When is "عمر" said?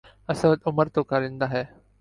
0.67-0.87